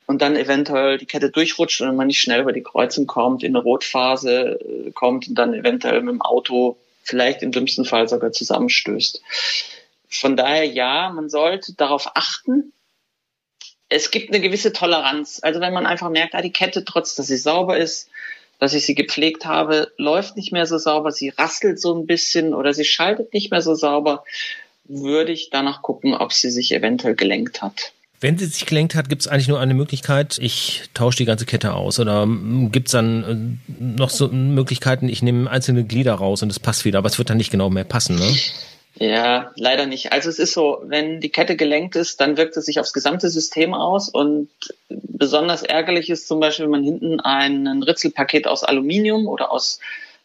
[0.04, 3.56] und dann eventuell die Kette durchrutscht und man nicht schnell über die Kreuzung kommt, in
[3.56, 8.32] eine Rotphase äh, kommt und dann eventuell mit dem Auto vielleicht im dümmsten Fall sogar
[8.32, 9.22] zusammenstößt.
[10.06, 12.74] Von daher ja, man sollte darauf achten.
[13.88, 15.40] Es gibt eine gewisse Toleranz.
[15.42, 18.10] Also wenn man einfach merkt, ah, die Kette, trotz dass sie sauber ist,
[18.60, 22.54] dass ich sie gepflegt habe, läuft nicht mehr so sauber, sie rastelt so ein bisschen
[22.54, 24.22] oder sie schaltet nicht mehr so sauber,
[24.84, 27.92] würde ich danach gucken, ob sie sich eventuell gelenkt hat.
[28.20, 31.46] Wenn sie sich gelenkt hat, gibt es eigentlich nur eine Möglichkeit, ich tausche die ganze
[31.46, 31.98] Kette aus.
[31.98, 32.28] Oder
[32.70, 36.84] gibt es dann äh, noch so Möglichkeiten, ich nehme einzelne Glieder raus und es passt
[36.84, 38.36] wieder, aber es wird dann nicht genau mehr passen, ne?
[38.96, 40.12] Ja, leider nicht.
[40.12, 43.30] Also es ist so, wenn die Kette gelenkt ist, dann wirkt es sich aufs gesamte
[43.30, 44.50] System aus und
[44.88, 49.78] besonders ärgerlich ist zum Beispiel, wenn man hinten ein Ritzelpaket aus Aluminium oder aus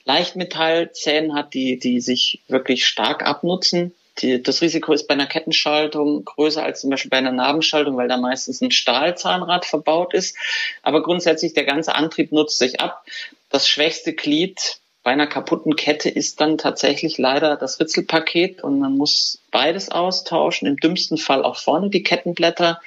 [0.06, 3.94] Leichtmetallzähnen hat, die, die sich wirklich stark abnutzen.
[4.20, 8.08] Die, das Risiko ist bei einer Kettenschaltung größer als zum Beispiel bei einer Nabenschaltung, weil
[8.08, 10.38] da meistens ein Stahlzahnrad verbaut ist.
[10.84, 13.06] Aber grundsätzlich der ganze Antrieb nutzt sich ab.
[13.50, 18.98] Das schwächste Glied bei einer kaputten Kette ist dann tatsächlich leider das Ritzelpaket und man
[18.98, 22.82] muss beides austauschen, im dümmsten Fall auch vorne die Kettenblätter.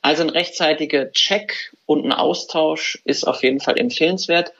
[0.00, 4.54] Also ein rechtzeitiger Check und ein Austausch ist auf jeden Fall empfehlenswert.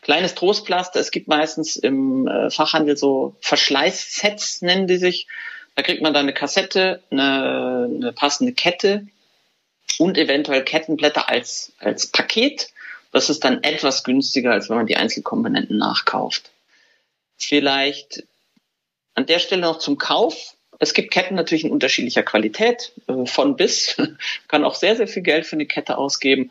[0.00, 5.26] Kleines Trostpflaster, es gibt meistens im äh, Fachhandel so Verschleißsets, nennen die sich.
[5.74, 9.06] Da kriegt man dann eine Kassette, eine, eine passende Kette
[9.98, 12.70] und eventuell Kettenblätter als, als Paket
[13.16, 16.50] Das ist dann etwas günstiger, als wenn man die Einzelkomponenten nachkauft.
[17.38, 18.24] Vielleicht
[19.14, 20.54] an der Stelle noch zum Kauf.
[20.80, 23.96] Es gibt Ketten natürlich in unterschiedlicher Qualität, äh, von bis.
[24.48, 26.50] Kann auch sehr, sehr viel Geld für eine Kette ausgeben.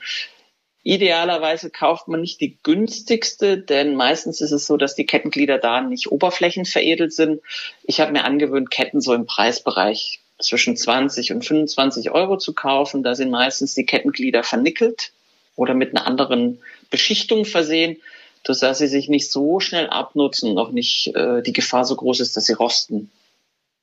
[0.82, 5.82] Idealerweise kauft man nicht die günstigste, denn meistens ist es so, dass die Kettenglieder da
[5.82, 7.42] nicht oberflächenveredelt sind.
[7.84, 13.04] Ich habe mir angewöhnt, Ketten so im Preisbereich zwischen 20 und 25 Euro zu kaufen.
[13.04, 15.12] Da sind meistens die Kettenglieder vernickelt
[15.56, 17.98] oder mit einer anderen Beschichtung versehen,
[18.44, 22.20] dass sie sich nicht so schnell abnutzen und auch nicht äh, die Gefahr so groß
[22.20, 23.10] ist, dass sie rosten.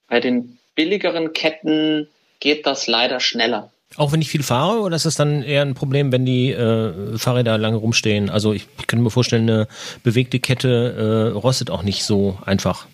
[0.08, 2.08] Bei den billigeren Ketten
[2.40, 3.72] geht das leider schneller.
[3.96, 7.18] Auch wenn ich viel fahre, oder ist das dann eher ein Problem, wenn die äh,
[7.18, 8.30] Fahrräder lange rumstehen?
[8.30, 9.68] Also ich, ich könnte mir vorstellen, eine
[10.02, 12.86] bewegte Kette äh, rostet auch nicht so einfach.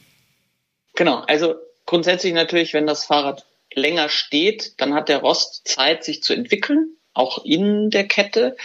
[0.94, 1.54] Genau, also
[1.86, 6.96] grundsätzlich natürlich, wenn das Fahrrad länger steht, dann hat der Rost Zeit, sich zu entwickeln,
[7.14, 8.56] auch in der Kette.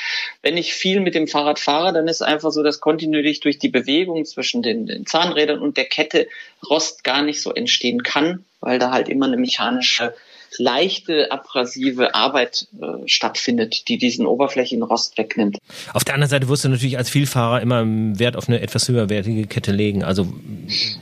[0.42, 3.70] Wenn ich viel mit dem Fahrrad fahre, dann ist einfach so, dass kontinuierlich durch die
[3.70, 6.28] Bewegung zwischen den, den Zahnrädern und der Kette
[6.70, 10.14] Rost gar nicht so entstehen kann, weil da halt immer eine mechanische
[10.58, 15.58] leichte abrasive Arbeit äh, stattfindet, die diesen Oberflächenrost wegnimmt.
[15.94, 19.48] Auf der anderen Seite wirst du natürlich als Vielfahrer immer Wert auf eine etwas höherwertige
[19.48, 20.04] Kette legen.
[20.04, 20.28] Also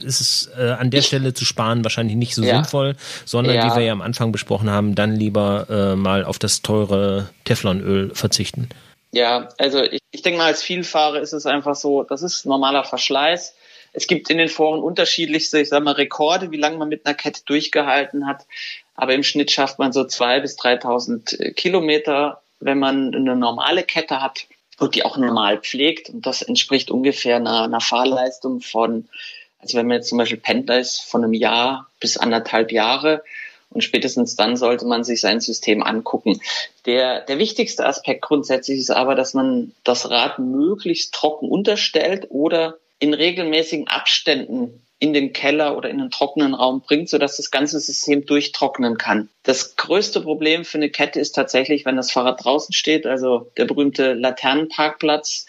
[0.04, 2.56] ist es äh, an der Stelle zu sparen wahrscheinlich nicht so ja.
[2.56, 3.70] sinnvoll, sondern ja.
[3.70, 8.14] wie wir ja am Anfang besprochen haben, dann lieber äh, mal auf das teure Teflonöl
[8.14, 8.68] verzichten.
[9.12, 12.84] Ja, also ich, ich denke mal, als Vielfahrer ist es einfach so, das ist normaler
[12.84, 13.54] Verschleiß.
[13.92, 17.14] Es gibt in den Foren unterschiedlichste, ich sag mal, Rekorde, wie lange man mit einer
[17.14, 18.46] Kette durchgehalten hat.
[19.02, 23.82] Aber im Schnitt schafft man so zwei bis 3000 äh, Kilometer, wenn man eine normale
[23.82, 24.46] Kette hat
[24.78, 26.08] und die auch normal pflegt.
[26.10, 29.08] Und das entspricht ungefähr einer, einer Fahrleistung von,
[29.58, 33.24] also wenn man jetzt zum Beispiel Pendler ist, von einem Jahr bis anderthalb Jahre.
[33.70, 36.40] Und spätestens dann sollte man sich sein System angucken.
[36.86, 42.76] Der, der wichtigste Aspekt grundsätzlich ist aber, dass man das Rad möglichst trocken unterstellt oder
[43.00, 47.80] in regelmäßigen Abständen in den Keller oder in einen trockenen Raum bringt, sodass das ganze
[47.80, 49.28] System durchtrocknen kann.
[49.42, 53.64] Das größte Problem für eine Kette ist tatsächlich, wenn das Fahrrad draußen steht, also der
[53.64, 55.46] berühmte Laternenparkplatz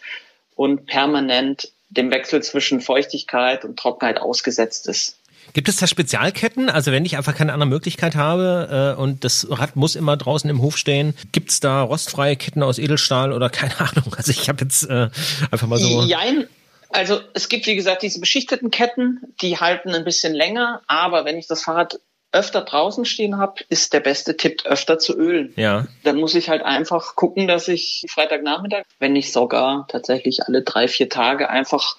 [0.55, 5.19] und permanent dem Wechsel zwischen Feuchtigkeit und Trockenheit ausgesetzt ist.
[5.53, 6.71] Gibt es da Spezialketten?
[6.71, 10.49] Also wenn ich einfach keine andere Möglichkeit habe äh, und das Rad muss immer draußen
[10.49, 14.15] im Hof stehen, gibt es da rostfreie Ketten aus Edelstahl oder keine Ahnung?
[14.17, 15.09] Also ich habe jetzt äh,
[15.51, 16.05] einfach mal so.
[16.05, 16.47] Jein,
[16.93, 21.37] also es gibt, wie gesagt, diese beschichteten Ketten, die halten ein bisschen länger, aber wenn
[21.37, 21.99] ich das Fahrrad
[22.31, 25.53] öfter draußen stehen habe, ist der beste Tipp, öfter zu ölen.
[25.55, 25.87] Ja.
[26.03, 30.87] Dann muss ich halt einfach gucken, dass ich Freitagnachmittag, wenn nicht sogar tatsächlich alle drei,
[30.87, 31.95] vier Tage einfach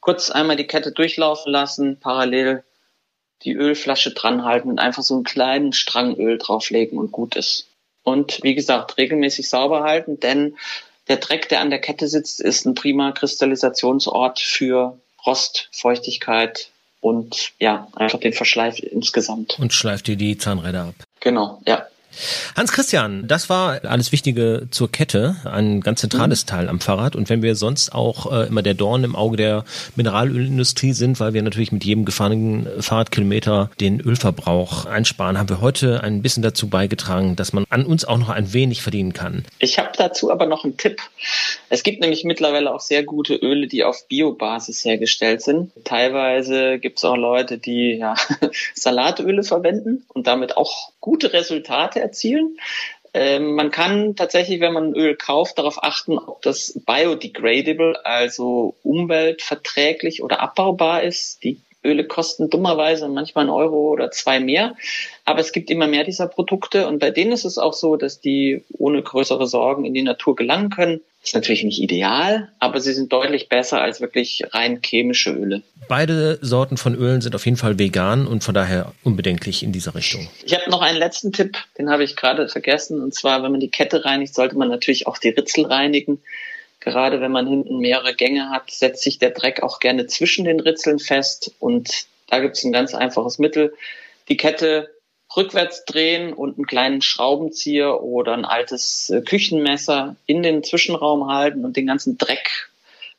[0.00, 2.62] kurz einmal die Kette durchlaufen lassen, parallel
[3.42, 7.68] die Ölflasche dranhalten und einfach so einen kleinen Strang Öl drauflegen und gut ist.
[8.02, 10.56] Und wie gesagt, regelmäßig sauber halten, denn
[11.10, 14.96] der Dreck, der an der Kette sitzt, ist ein prima Kristallisationsort für
[15.26, 16.70] Rost, Feuchtigkeit
[17.00, 19.58] und ja, einfach den Verschleif insgesamt.
[19.58, 20.94] Und schleift dir die Zahnräder ab.
[21.18, 21.84] Genau, ja.
[22.56, 26.48] Hans Christian, das war alles Wichtige zur Kette, ein ganz zentrales mhm.
[26.48, 27.16] Teil am Fahrrad.
[27.16, 29.64] Und wenn wir sonst auch äh, immer der Dorn im Auge der
[29.96, 36.02] Mineralölindustrie sind, weil wir natürlich mit jedem gefahrenen Fahrradkilometer den Ölverbrauch einsparen, haben wir heute
[36.02, 39.44] ein bisschen dazu beigetragen, dass man an uns auch noch ein wenig verdienen kann.
[39.58, 41.00] Ich habe dazu aber noch einen Tipp.
[41.68, 45.70] Es gibt nämlich mittlerweile auch sehr gute Öle, die auf Biobasis hergestellt sind.
[45.84, 48.14] Teilweise gibt es auch Leute, die ja,
[48.74, 52.58] Salatöle verwenden und damit auch gute Resultate erzielen.
[53.12, 60.22] Ähm, man kann tatsächlich, wenn man Öl kauft, darauf achten, ob das biodegradable, also umweltverträglich
[60.22, 61.42] oder abbaubar ist.
[61.42, 64.74] Die Öle kosten dummerweise manchmal einen Euro oder zwei mehr.
[65.24, 68.20] Aber es gibt immer mehr dieser Produkte und bei denen ist es auch so, dass
[68.20, 71.00] die ohne größere Sorgen in die Natur gelangen können.
[71.22, 75.62] Ist natürlich nicht ideal, aber sie sind deutlich besser als wirklich rein chemische Öle.
[75.86, 79.94] Beide Sorten von Ölen sind auf jeden Fall vegan und von daher unbedenklich in dieser
[79.94, 80.28] Richtung.
[80.44, 83.02] Ich habe noch einen letzten Tipp, den habe ich gerade vergessen.
[83.02, 86.22] Und zwar, wenn man die Kette reinigt, sollte man natürlich auch die Ritzel reinigen.
[86.80, 90.60] Gerade wenn man hinten mehrere Gänge hat, setzt sich der Dreck auch gerne zwischen den
[90.60, 91.52] Ritzeln fest.
[91.58, 93.74] Und da gibt es ein ganz einfaches Mittel.
[94.28, 94.90] Die Kette
[95.36, 101.64] rückwärts drehen und einen kleinen Schraubenzieher oder ein altes äh, Küchenmesser in den Zwischenraum halten
[101.64, 102.70] und den ganzen Dreck,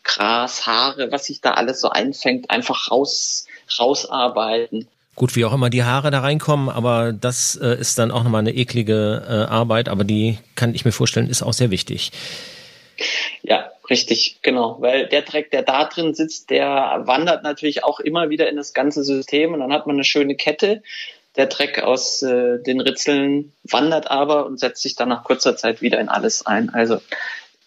[0.04, 3.46] Gras, Haare, was sich da alles so einfängt, einfach raus,
[3.80, 4.88] rausarbeiten.
[5.16, 8.40] Gut, wie auch immer die Haare da reinkommen, aber das äh, ist dann auch nochmal
[8.40, 12.12] eine eklige äh, Arbeit, aber die kann ich mir vorstellen, ist auch sehr wichtig.
[13.42, 14.78] Ja, richtig, genau.
[14.80, 18.74] Weil der Dreck, der da drin sitzt, der wandert natürlich auch immer wieder in das
[18.74, 20.82] ganze System und dann hat man eine schöne Kette,
[21.38, 25.82] der Dreck aus äh, den Ritzeln wandert aber und setzt sich dann nach kurzer Zeit
[25.82, 26.70] wieder in alles ein.
[26.70, 27.00] Also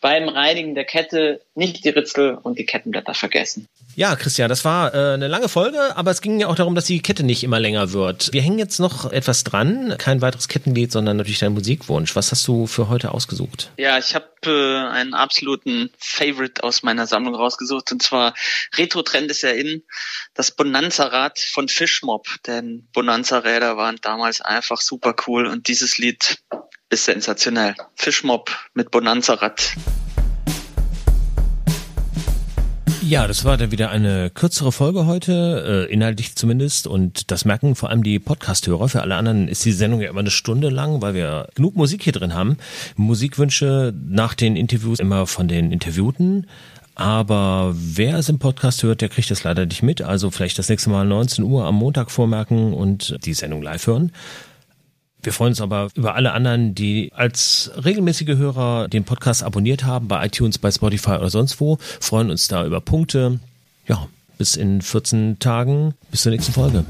[0.04, 3.68] beim Reinigen der Kette nicht die Ritzel und die Kettenblätter vergessen.
[3.96, 6.84] Ja, Christian, das war äh, eine lange Folge, aber es ging ja auch darum, dass
[6.84, 8.30] die Kette nicht immer länger wird.
[8.30, 12.14] Wir hängen jetzt noch etwas dran, kein weiteres Kettenlied, sondern natürlich dein Musikwunsch.
[12.16, 13.70] Was hast du für heute ausgesucht?
[13.78, 18.34] Ja, ich habe äh, einen absoluten Favorite aus meiner Sammlung rausgesucht und zwar
[18.76, 19.84] Retro Trend ist ja in
[20.34, 26.40] das Bonanza-Rad von Fishmob, denn Bonanza-Räder waren damals einfach super cool und dieses Lied
[26.94, 27.74] ist sensationell.
[27.96, 29.74] Fishmob mit Bonanza-Rad.
[33.02, 36.86] Ja, das war dann wieder eine kürzere Folge heute, äh, inhaltlich zumindest.
[36.86, 38.88] Und das merken vor allem die Podcast-Hörer.
[38.88, 42.04] Für alle anderen ist die Sendung ja immer eine Stunde lang, weil wir genug Musik
[42.04, 42.56] hier drin haben.
[42.96, 46.46] Musikwünsche nach den Interviews immer von den Interviewten.
[46.94, 50.00] Aber wer es im Podcast hört, der kriegt das leider nicht mit.
[50.00, 54.12] Also vielleicht das nächste Mal 19 Uhr am Montag vormerken und die Sendung live hören.
[55.24, 60.06] Wir freuen uns aber über alle anderen, die als regelmäßige Hörer den Podcast abonniert haben,
[60.06, 61.78] bei iTunes, bei Spotify oder sonst wo.
[61.80, 63.40] Freuen uns da über Punkte.
[63.86, 64.06] Ja,
[64.36, 65.94] bis in 14 Tagen.
[66.10, 66.84] Bis zur nächsten Folge.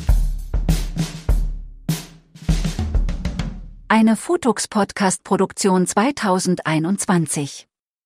[3.87, 7.69] Eine Futux Podcast Produktion 2021.